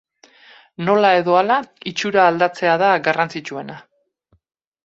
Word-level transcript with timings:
Nola 0.87 1.11
edo 1.17 1.35
hala 1.41 1.57
itxura 1.93 2.25
aldatzea 2.31 2.75
da 2.85 2.91
garrantzitsuena. 3.09 3.81